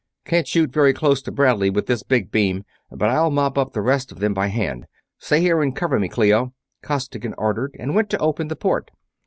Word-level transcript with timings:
"Can't 0.25 0.47
shoot 0.47 0.71
very 0.71 0.93
close 0.93 1.21
to 1.21 1.31
Bradley 1.31 1.69
with 1.69 1.85
this 1.85 2.01
big 2.01 2.31
beam, 2.31 2.63
but 2.89 3.07
I'll 3.11 3.29
mop 3.29 3.55
up 3.55 3.67
on 3.67 3.71
the 3.75 3.81
rest 3.83 4.11
of 4.11 4.17
them 4.17 4.33
by 4.33 4.47
hand. 4.47 4.87
Stay 5.19 5.41
here 5.41 5.61
and 5.61 5.75
cover 5.75 5.99
me, 5.99 6.09
Clio!" 6.09 6.55
Costigan 6.81 7.35
ordered, 7.37 7.75
and 7.77 7.93
went 7.93 8.09
to 8.09 8.17
open 8.17 8.47
the 8.47 8.55
port. 8.55 8.89